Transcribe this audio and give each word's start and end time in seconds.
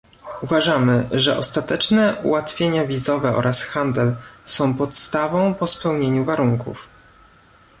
Uważamy, 0.41 1.07
że 1.11 1.37
ostateczne 1.37 2.15
ułatwienia 2.23 2.85
wizowe 2.85 3.35
oraz 3.35 3.63
handel 3.65 4.15
są 4.45 4.73
podstawą 4.73 5.53
po 5.53 5.67
spełnieniu 5.67 6.25
warunków 6.25 6.89